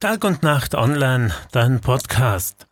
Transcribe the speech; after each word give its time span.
Tag 0.00 0.22
und 0.22 0.44
Nacht 0.44 0.76
online, 0.76 1.34
dein 1.50 1.80
Podcast. 1.80 2.68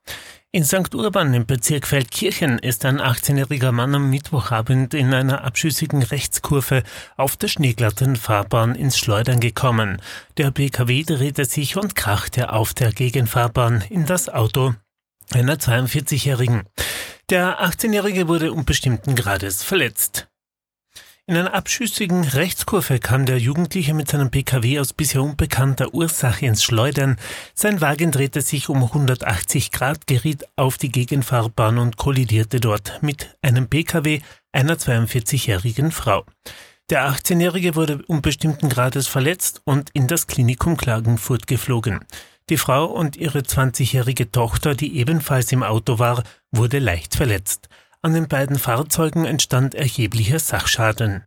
In 0.52 0.62
St. 0.62 0.94
Urban 0.94 1.34
im 1.34 1.44
Bezirk 1.44 1.84
Feldkirchen 1.84 2.60
ist 2.60 2.84
ein 2.84 3.00
18-jähriger 3.00 3.72
Mann 3.72 3.96
am 3.96 4.10
Mittwochabend 4.10 4.94
in 4.94 5.12
einer 5.12 5.42
abschüssigen 5.42 6.04
Rechtskurve 6.04 6.84
auf 7.16 7.36
der 7.36 7.48
schneeglatten 7.48 8.14
Fahrbahn 8.14 8.76
ins 8.76 8.96
Schleudern 8.96 9.40
gekommen. 9.40 10.00
Der 10.36 10.52
PKW 10.52 11.02
drehte 11.02 11.46
sich 11.46 11.76
und 11.76 11.96
krachte 11.96 12.52
auf 12.52 12.74
der 12.74 12.92
Gegenfahrbahn 12.92 13.82
in 13.90 14.06
das 14.06 14.28
Auto 14.28 14.76
einer 15.32 15.56
42-jährigen. 15.56 16.62
Der 17.28 17.60
18-jährige 17.60 18.28
wurde 18.28 18.52
unbestimmten 18.52 19.16
Grades 19.16 19.64
verletzt. 19.64 20.28
In 21.28 21.36
einer 21.36 21.54
abschüssigen 21.54 22.22
Rechtskurve 22.22 23.00
kam 23.00 23.26
der 23.26 23.40
Jugendliche 23.40 23.94
mit 23.94 24.08
seinem 24.08 24.30
PKW 24.30 24.78
aus 24.78 24.92
bisher 24.92 25.24
unbekannter 25.24 25.92
Ursache 25.92 26.46
ins 26.46 26.62
Schleudern. 26.62 27.16
Sein 27.52 27.80
Wagen 27.80 28.12
drehte 28.12 28.42
sich 28.42 28.68
um 28.68 28.84
180 28.84 29.72
Grad, 29.72 30.06
geriet 30.06 30.44
auf 30.54 30.78
die 30.78 30.92
Gegenfahrbahn 30.92 31.78
und 31.78 31.96
kollidierte 31.96 32.60
dort 32.60 33.02
mit 33.02 33.36
einem 33.42 33.66
PKW 33.66 34.20
einer 34.52 34.76
42-jährigen 34.76 35.90
Frau. 35.90 36.24
Der 36.90 37.10
18-Jährige 37.10 37.74
wurde 37.74 38.04
unbestimmten 38.06 38.68
Grades 38.68 39.08
verletzt 39.08 39.62
und 39.64 39.90
in 39.94 40.06
das 40.06 40.28
Klinikum 40.28 40.76
Klagenfurt 40.76 41.48
geflogen. 41.48 42.04
Die 42.50 42.56
Frau 42.56 42.84
und 42.84 43.16
ihre 43.16 43.40
20-jährige 43.40 44.30
Tochter, 44.30 44.76
die 44.76 44.96
ebenfalls 44.96 45.50
im 45.50 45.64
Auto 45.64 45.98
war, 45.98 46.22
wurde 46.52 46.78
leicht 46.78 47.16
verletzt. 47.16 47.68
An 48.06 48.14
den 48.14 48.28
beiden 48.28 48.56
Fahrzeugen 48.56 49.24
entstand 49.24 49.74
erheblicher 49.74 50.38
Sachschaden. 50.38 51.24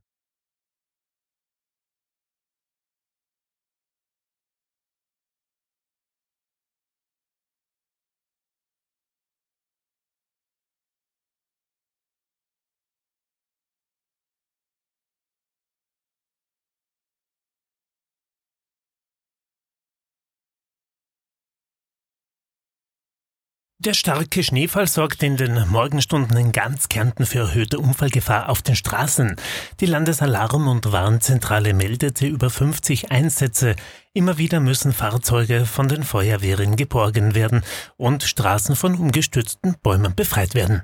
Der 23.82 23.94
starke 23.94 24.44
Schneefall 24.44 24.88
sorgte 24.88 25.26
in 25.26 25.38
den 25.38 25.66
Morgenstunden 25.70 26.36
in 26.36 26.52
ganz 26.52 26.90
Kärnten 26.90 27.26
für 27.26 27.40
erhöhte 27.40 27.80
Unfallgefahr 27.80 28.50
auf 28.50 28.62
den 28.62 28.76
Straßen. 28.76 29.38
Die 29.80 29.86
Landesalarm- 29.86 30.68
und 30.68 30.92
Warnzentrale 30.92 31.74
meldete 31.74 32.28
über 32.28 32.50
50 32.50 33.10
Einsätze. 33.10 33.78
Immer 34.12 34.38
wieder 34.38 34.60
müssen 34.60 34.92
Fahrzeuge 34.92 35.66
von 35.66 35.88
den 35.88 36.04
Feuerwehren 36.04 36.76
geborgen 36.76 37.36
werden 37.36 37.64
und 37.96 38.24
Straßen 38.24 38.76
von 38.76 38.96
umgestürzten 38.96 39.78
Bäumen 39.82 40.14
befreit 40.14 40.56
werden. 40.56 40.84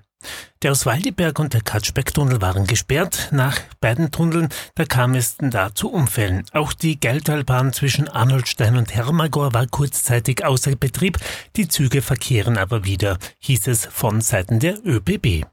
Der 0.61 0.71
Oswaldiberg 0.71 1.39
und 1.39 1.53
der 1.53 1.61
Katschbeck-Tunnel 1.61 2.41
waren 2.41 2.65
gesperrt. 2.65 3.29
Nach 3.31 3.59
beiden 3.81 4.11
Tunneln, 4.11 4.49
da 4.75 4.85
kam 4.85 5.13
es 5.13 5.37
da 5.39 5.73
zu 5.73 5.91
Unfällen. 5.91 6.43
Auch 6.53 6.73
die 6.73 6.99
Geldtalbahn 6.99 7.73
zwischen 7.73 8.07
Arnoldstein 8.07 8.75
und 8.75 8.93
Hermagor 8.93 9.53
war 9.53 9.67
kurzzeitig 9.67 10.43
außer 10.43 10.75
Betrieb. 10.75 11.19
Die 11.55 11.67
Züge 11.67 12.01
verkehren 12.01 12.57
aber 12.57 12.85
wieder, 12.85 13.17
hieß 13.39 13.67
es 13.67 13.85
von 13.85 14.21
Seiten 14.21 14.59
der 14.59 14.85
ÖBB. 14.85 15.45